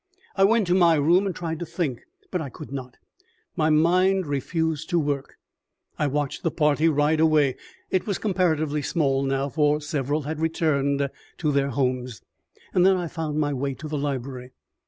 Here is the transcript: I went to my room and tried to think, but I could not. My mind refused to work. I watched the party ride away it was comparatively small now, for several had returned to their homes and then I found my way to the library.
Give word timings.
I 0.35 0.45
went 0.45 0.65
to 0.65 0.73
my 0.73 0.95
room 0.95 1.27
and 1.27 1.35
tried 1.35 1.59
to 1.59 1.65
think, 1.67 2.01
but 2.31 2.41
I 2.41 2.49
could 2.49 2.71
not. 2.71 2.97
My 3.55 3.69
mind 3.69 4.25
refused 4.25 4.89
to 4.89 4.99
work. 4.99 5.35
I 5.99 6.07
watched 6.07 6.41
the 6.41 6.49
party 6.49 6.89
ride 6.89 7.19
away 7.19 7.55
it 7.91 8.07
was 8.07 8.17
comparatively 8.17 8.81
small 8.81 9.21
now, 9.21 9.47
for 9.47 9.79
several 9.79 10.23
had 10.23 10.39
returned 10.39 11.07
to 11.37 11.51
their 11.51 11.69
homes 11.69 12.23
and 12.73 12.83
then 12.83 12.97
I 12.97 13.05
found 13.07 13.37
my 13.37 13.53
way 13.53 13.75
to 13.75 13.87
the 13.87 13.95
library. 13.99 14.53